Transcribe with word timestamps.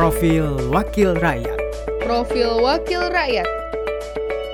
Profil 0.00 0.72
Wakil 0.72 1.12
Rakyat. 1.12 1.60
Profil 2.00 2.64
Wakil 2.64 3.04
Rakyat. 3.12 3.44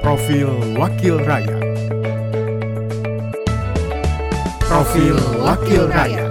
Profil 0.02 0.50
Wakil 0.74 1.22
Rakyat. 1.22 1.62
Profil 4.66 5.14
Wakil 5.38 5.86
Rakyat. 5.86 6.30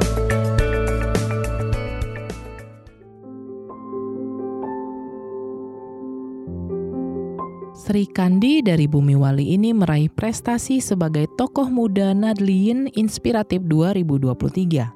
Sri 7.71 8.11
Kandi 8.11 8.59
dari 8.59 8.83
Bumi 8.91 9.15
Wali 9.15 9.55
ini 9.55 9.71
meraih 9.71 10.11
prestasi 10.11 10.83
sebagai 10.83 11.31
tokoh 11.39 11.71
muda 11.71 12.11
Nadliyin 12.11 12.91
Inspiratif 12.99 13.63
2023. 13.63 14.91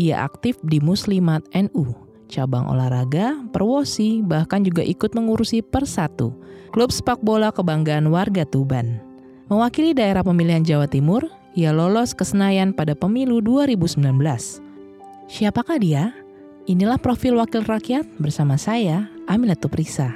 Ia 0.00 0.24
aktif 0.24 0.56
di 0.64 0.80
Muslimat 0.80 1.44
NU, 1.52 2.07
cabang 2.28 2.68
olahraga, 2.68 3.34
perwosi, 3.50 4.20
bahkan 4.20 4.62
juga 4.62 4.84
ikut 4.84 5.16
mengurusi 5.16 5.64
Persatu, 5.64 6.36
klub 6.70 6.92
sepak 6.92 7.24
bola 7.24 7.48
kebanggaan 7.48 8.12
warga 8.12 8.44
Tuban. 8.44 9.00
Mewakili 9.48 9.96
daerah 9.96 10.20
pemilihan 10.20 10.60
Jawa 10.60 10.84
Timur, 10.84 11.24
ia 11.56 11.72
lolos 11.72 12.12
ke 12.12 12.22
Senayan 12.22 12.76
pada 12.76 12.92
pemilu 12.92 13.40
2019. 13.40 14.04
Siapakah 15.26 15.80
dia? 15.80 16.12
Inilah 16.68 17.00
profil 17.00 17.40
wakil 17.40 17.64
rakyat 17.64 18.04
bersama 18.20 18.60
saya, 18.60 19.08
Aminatu 19.24 19.72
Prisa. 19.72 20.12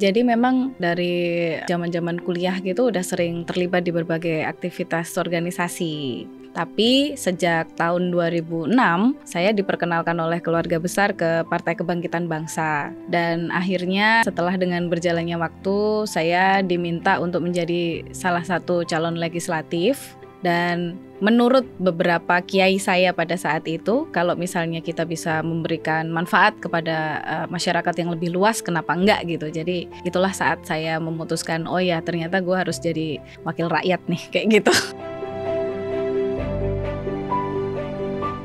Jadi 0.00 0.24
memang 0.24 0.72
dari 0.80 1.52
zaman-zaman 1.68 2.24
kuliah 2.24 2.56
gitu 2.64 2.88
udah 2.88 3.04
sering 3.04 3.44
terlibat 3.44 3.84
di 3.84 3.92
berbagai 3.92 4.48
aktivitas 4.48 5.20
organisasi. 5.20 6.24
Tapi 6.50 7.14
sejak 7.14 7.70
tahun 7.78 8.10
2006 8.10 8.74
saya 9.22 9.50
diperkenalkan 9.54 10.18
oleh 10.18 10.42
keluarga 10.42 10.82
besar 10.82 11.14
ke 11.14 11.46
Partai 11.46 11.78
Kebangkitan 11.78 12.26
Bangsa 12.26 12.90
dan 13.06 13.54
akhirnya 13.54 14.26
setelah 14.26 14.58
dengan 14.58 14.90
berjalannya 14.90 15.38
waktu 15.38 16.10
saya 16.10 16.60
diminta 16.66 17.22
untuk 17.22 17.46
menjadi 17.46 18.02
salah 18.10 18.42
satu 18.42 18.82
calon 18.82 19.16
legislatif 19.16 20.18
dan 20.40 20.96
menurut 21.20 21.68
beberapa 21.76 22.40
kiai 22.40 22.80
saya 22.80 23.12
pada 23.12 23.36
saat 23.36 23.68
itu, 23.68 24.08
kalau 24.08 24.32
misalnya 24.32 24.80
kita 24.80 25.04
bisa 25.04 25.44
memberikan 25.44 26.08
manfaat 26.08 26.56
kepada 26.56 27.20
uh, 27.20 27.46
masyarakat 27.52 27.92
yang 28.00 28.08
lebih 28.16 28.32
luas, 28.32 28.64
kenapa 28.64 28.96
enggak 28.96 29.28
gitu. 29.28 29.52
Jadi 29.52 29.84
itulah 30.02 30.32
saat 30.32 30.64
saya 30.64 30.96
memutuskan, 30.96 31.68
oh 31.68 31.76
ya 31.76 32.00
ternyata 32.00 32.40
gue 32.40 32.56
harus 32.56 32.80
jadi 32.80 33.20
wakil 33.44 33.68
rakyat 33.68 34.00
nih, 34.08 34.22
kayak 34.32 34.46
gitu. 34.60 34.72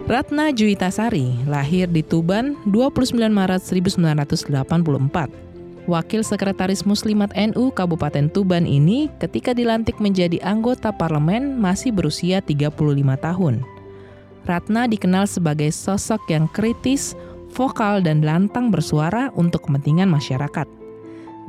Ratna 0.05 0.53
Juitasari 0.53 1.33
lahir 1.49 1.89
di 1.89 2.05
Tuban 2.05 2.53
29 2.69 3.25
Maret 3.25 3.65
1984 3.65 4.53
Wakil 5.89 6.21
Sekretaris 6.21 6.85
Muslimat 6.85 7.33
NU 7.33 7.73
Kabupaten 7.73 8.29
Tuban 8.29 8.69
ini 8.69 9.09
ketika 9.17 9.57
dilantik 9.57 9.97
menjadi 9.97 10.37
anggota 10.45 10.93
parlemen 10.93 11.57
masih 11.57 11.89
berusia 11.89 12.37
35 12.37 12.77
tahun. 13.17 13.65
Ratna 14.45 14.85
dikenal 14.85 15.25
sebagai 15.25 15.73
sosok 15.73 16.21
yang 16.29 16.45
kritis, 16.53 17.17
vokal 17.57 18.05
dan 18.05 18.21
lantang 18.21 18.69
bersuara 18.69 19.33
untuk 19.33 19.65
kepentingan 19.65 20.05
masyarakat. 20.05 20.69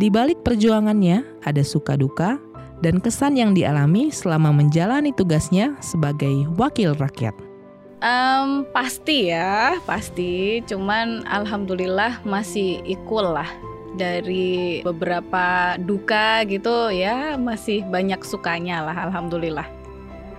Di 0.01 0.09
balik 0.09 0.41
perjuangannya 0.41 1.45
ada 1.45 1.61
suka 1.61 1.93
duka 2.01 2.41
dan 2.81 3.05
kesan 3.05 3.37
yang 3.37 3.53
dialami 3.53 4.09
selama 4.09 4.49
menjalani 4.49 5.13
tugasnya 5.13 5.77
sebagai 5.85 6.49
wakil 6.57 6.97
rakyat. 6.97 7.46
Um, 8.05 8.69
pasti 8.77 9.33
ya, 9.33 9.81
pasti. 9.89 10.61
Cuman 10.69 11.25
alhamdulillah 11.25 12.21
masih 12.29 12.85
equal 12.85 13.33
lah 13.33 13.49
dari 13.97 14.85
beberapa 14.85 15.75
duka 15.81 16.45
gitu 16.45 16.93
ya 16.93 17.41
masih 17.41 17.81
banyak 17.89 18.21
sukanya 18.23 18.85
lah 18.85 19.09
alhamdulillah. 19.09 19.65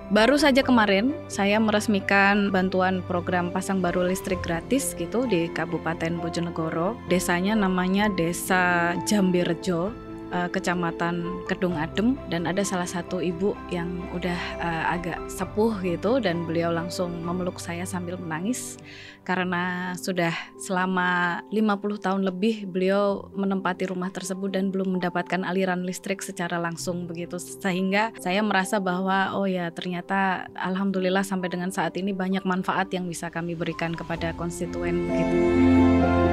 Baru 0.08 0.40
saja 0.40 0.64
kemarin 0.64 1.12
saya 1.28 1.60
meresmikan 1.60 2.48
bantuan 2.48 3.04
program 3.04 3.52
pasang 3.52 3.84
baru 3.84 4.08
listrik 4.08 4.40
gratis 4.40 4.96
gitu 4.96 5.28
di 5.28 5.52
Kabupaten 5.52 6.16
Bojonegoro. 6.24 6.96
Desanya 7.12 7.60
namanya 7.60 8.08
Desa 8.16 8.96
Jambirejo 9.04 9.92
uh, 10.32 10.50
Kecamatan 10.52 11.46
Kedung 11.48 11.76
Adem 11.76 12.20
dan 12.28 12.48
ada 12.48 12.64
salah 12.64 12.88
satu 12.88 13.20
ibu 13.24 13.54
yang 13.72 13.88
udah 14.16 14.40
uh, 14.60 14.86
agak 14.96 15.20
sepuh 15.32 15.80
gitu 15.84 16.20
dan 16.20 16.44
beliau 16.48 16.72
langsung 16.72 17.12
memeluk 17.24 17.60
saya 17.60 17.84
sambil 17.88 18.20
menangis 18.20 18.80
karena 19.28 19.92
sudah 20.00 20.32
selama 20.56 21.42
50 21.52 22.00
tahun 22.00 22.22
lebih 22.24 22.64
beliau 22.72 23.28
menempati 23.36 23.92
rumah 23.92 24.08
tersebut 24.08 24.56
dan 24.56 24.72
belum 24.72 25.00
mendapatkan 25.00 25.44
aliran 25.44 25.84
listrik 25.84 26.24
secara 26.24 26.56
langsung 26.56 27.12
begitu 27.12 27.36
sehingga 27.36 28.16
saya 28.24 28.40
merasa 28.40 28.80
bahwa 28.80 29.36
oh 29.36 29.44
ya 29.44 29.68
ternyata 29.76 30.48
alhamdulillah 30.56 31.28
sampai 31.28 31.52
dengan 31.52 31.76
saat 31.76 32.00
ini 32.00 32.16
banyak 32.16 32.48
manfaat 32.48 32.88
yang 32.96 33.04
bisa 33.12 33.28
kami 33.28 33.52
berikan 33.52 33.92
kepada 33.92 34.32
konstituen 34.40 35.12
begitu. 35.12 36.27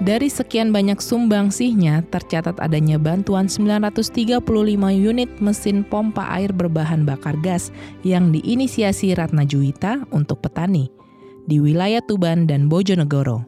Dari 0.00 0.32
sekian 0.32 0.72
banyak 0.72 0.96
sumbangsihnya, 0.96 2.08
tercatat 2.08 2.56
adanya 2.56 2.96
bantuan 2.96 3.52
935 3.52 4.40
unit 4.96 5.28
mesin 5.44 5.84
pompa 5.84 6.24
air 6.40 6.56
berbahan 6.56 7.04
bakar 7.04 7.36
gas 7.44 7.68
yang 8.00 8.32
diinisiasi 8.32 9.12
Ratna 9.12 9.44
Juwita 9.44 10.08
untuk 10.08 10.40
petani 10.40 10.88
di 11.44 11.60
wilayah 11.60 12.00
Tuban 12.00 12.48
dan 12.48 12.72
Bojonegoro. 12.72 13.44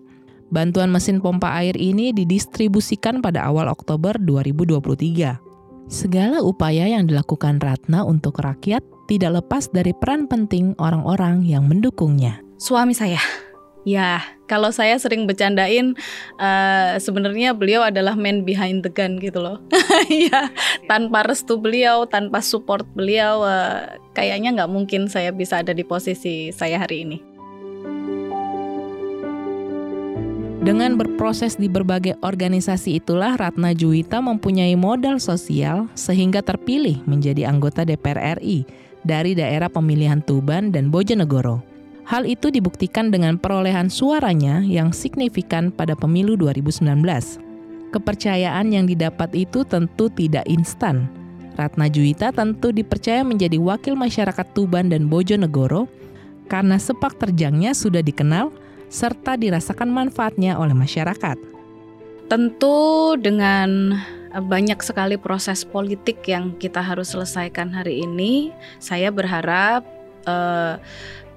Bantuan 0.53 0.93
mesin 0.93 1.25
pompa 1.25 1.57
air 1.57 1.73
ini 1.81 2.13
didistribusikan 2.13 3.25
pada 3.25 3.49
awal 3.49 3.73
Oktober 3.73 4.21
2023. 4.21 5.89
Segala 5.89 6.45
upaya 6.45 6.85
yang 6.85 7.09
dilakukan 7.09 7.65
Ratna 7.65 8.05
untuk 8.05 8.45
rakyat 8.45 8.85
tidak 9.09 9.41
lepas 9.41 9.73
dari 9.73 9.97
peran 9.97 10.29
penting 10.29 10.77
orang-orang 10.77 11.49
yang 11.49 11.65
mendukungnya. 11.65 12.45
Suami 12.61 12.93
saya 12.93 13.25
Ya, 13.83 14.23
kalau 14.47 14.71
saya 14.71 14.95
sering 14.95 15.27
bercandain, 15.27 15.99
uh, 16.39 16.95
sebenarnya 17.03 17.51
beliau 17.51 17.83
adalah 17.83 18.15
man 18.15 18.47
behind 18.47 18.87
the 18.87 18.93
gun 18.93 19.19
gitu 19.19 19.43
loh. 19.43 19.59
ya, 20.07 20.55
tanpa 20.87 21.27
restu 21.27 21.59
beliau, 21.59 22.07
tanpa 22.07 22.39
support 22.39 22.87
beliau, 22.95 23.43
uh, 23.43 23.99
kayaknya 24.15 24.55
nggak 24.55 24.71
mungkin 24.71 25.11
saya 25.11 25.35
bisa 25.35 25.67
ada 25.67 25.75
di 25.75 25.83
posisi 25.83 26.55
saya 26.55 26.79
hari 26.79 27.03
ini. 27.03 27.19
Dengan 30.63 30.95
berproses 30.95 31.59
di 31.59 31.67
berbagai 31.67 32.23
organisasi 32.23 33.03
itulah 33.03 33.35
Ratna 33.35 33.75
Juwita 33.75 34.23
mempunyai 34.23 34.79
modal 34.79 35.19
sosial 35.19 35.91
sehingga 35.99 36.39
terpilih 36.39 37.03
menjadi 37.03 37.51
anggota 37.51 37.83
DPR 37.83 38.39
RI 38.39 38.63
dari 39.03 39.35
daerah 39.35 39.67
pemilihan 39.67 40.23
Tuban 40.23 40.71
dan 40.71 40.87
Bojonegoro. 40.87 41.72
Hal 42.13 42.29
itu 42.29 42.53
dibuktikan 42.53 43.09
dengan 43.09 43.41
perolehan 43.41 43.89
suaranya 43.89 44.61
yang 44.61 44.93
signifikan 44.93 45.73
pada 45.73 45.97
pemilu 45.97 46.37
2019. 46.37 46.85
Kepercayaan 47.89 48.69
yang 48.69 48.85
didapat 48.85 49.33
itu 49.33 49.65
tentu 49.65 50.13
tidak 50.13 50.45
instan. 50.45 51.09
Ratna 51.57 51.89
Juwita 51.89 52.29
tentu 52.29 52.69
dipercaya 52.69 53.25
menjadi 53.25 53.57
wakil 53.57 53.97
masyarakat 53.97 54.45
Tuban 54.53 54.93
dan 54.93 55.09
Bojonegoro 55.09 55.89
karena 56.53 56.77
sepak 56.77 57.17
terjangnya 57.17 57.73
sudah 57.73 58.05
dikenal 58.05 58.53
serta 58.93 59.41
dirasakan 59.41 59.89
manfaatnya 59.89 60.61
oleh 60.61 60.77
masyarakat. 60.77 61.41
Tentu 62.29 63.17
dengan 63.17 63.97
banyak 64.37 64.85
sekali 64.85 65.17
proses 65.17 65.65
politik 65.65 66.21
yang 66.29 66.61
kita 66.61 66.85
harus 66.85 67.17
selesaikan 67.17 67.73
hari 67.73 68.05
ini, 68.05 68.53
saya 68.85 69.09
berharap 69.09 69.89
uh, 70.29 70.77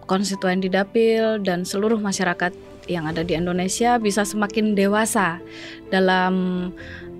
konstituen 0.06 0.62
di 0.62 0.70
dapil 0.70 1.42
dan 1.42 1.66
seluruh 1.66 1.98
masyarakat 1.98 2.54
yang 2.86 3.10
ada 3.10 3.26
di 3.26 3.34
Indonesia 3.34 3.98
bisa 3.98 4.22
semakin 4.22 4.78
dewasa 4.78 5.42
dalam 5.90 6.70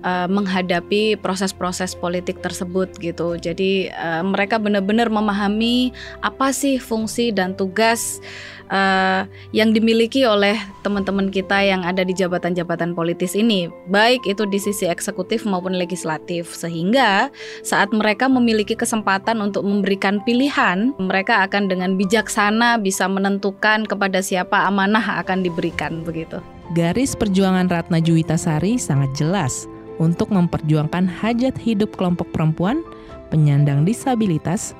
uh, 0.06 0.30
menghadapi 0.30 1.18
proses-proses 1.18 1.98
politik 1.98 2.38
tersebut 2.38 2.86
gitu. 3.02 3.34
Jadi 3.34 3.90
uh, 3.90 4.22
mereka 4.22 4.62
benar-benar 4.62 5.10
memahami 5.10 5.90
apa 6.22 6.54
sih 6.54 6.78
fungsi 6.78 7.34
dan 7.34 7.58
tugas 7.58 8.22
uh, 8.70 9.26
yang 9.50 9.74
dimiliki 9.74 10.22
oleh 10.22 10.54
teman-teman 10.86 11.34
kita 11.34 11.58
yang 11.66 11.82
ada 11.82 12.06
di 12.06 12.14
jabatan-jabatan 12.14 12.94
politis 12.94 13.34
ini, 13.34 13.66
baik 13.90 14.22
itu 14.30 14.46
di 14.46 14.62
sisi 14.62 14.86
eksekutif 14.86 15.42
maupun 15.42 15.74
legislatif, 15.74 16.54
sehingga 16.54 17.28
saat 17.66 17.90
mereka 17.90 18.30
memiliki 18.30 18.78
kesempatan 18.78 19.42
untuk 19.42 19.66
memberikan 19.66 20.22
pilihan, 20.22 20.94
mereka 21.02 21.42
akan 21.42 21.66
dengan 21.66 21.98
bijaksana 21.98 22.78
bisa 22.78 23.10
menentukan 23.10 23.82
kepada 23.84 24.22
siapa 24.22 24.70
amanah 24.70 25.18
akan 25.26 25.42
diberikan 25.42 26.06
begitu. 26.06 26.38
Garis 26.74 27.14
perjuangan 27.14 27.70
Ratna 27.70 28.02
Juwitasari 28.02 28.74
sangat 28.74 29.14
jelas 29.14 29.70
untuk 29.96 30.32
memperjuangkan 30.32 31.08
hajat 31.08 31.56
hidup 31.56 31.96
kelompok 31.96 32.28
perempuan, 32.32 32.84
penyandang 33.32 33.82
disabilitas, 33.88 34.76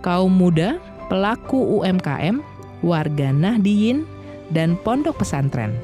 kaum 0.00 0.32
muda, 0.32 0.78
pelaku 1.10 1.82
UMKM, 1.82 2.40
warga 2.82 3.28
Nahdiyin, 3.30 4.06
dan 4.52 4.78
pondok 4.80 5.22
pesantren. 5.22 5.74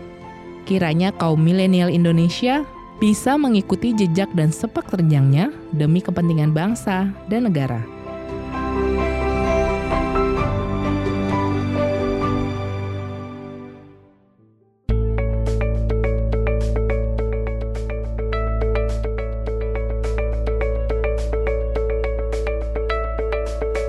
Kiranya 0.69 1.10
kaum 1.16 1.40
milenial 1.40 1.88
Indonesia 1.88 2.62
bisa 2.98 3.38
mengikuti 3.38 3.94
jejak 3.94 4.28
dan 4.34 4.50
sepak 4.50 4.90
terjangnya 4.90 5.54
demi 5.72 6.02
kepentingan 6.02 6.52
bangsa 6.52 7.08
dan 7.30 7.48
negara. 7.48 7.97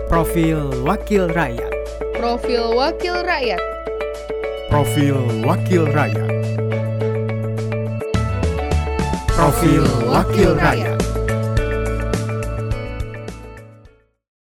Profil 0.10 0.74
Wakil 0.82 1.30
Rakyat. 1.30 1.70
Profil 2.18 2.74
Wakil 2.74 3.22
Rakyat. 3.22 3.62
Profil 4.74 5.22
Wakil 5.46 5.86
Rakyat. 5.86 6.30
Profil 9.38 9.86
Wakil 10.10 10.58
Rakyat 10.58 10.99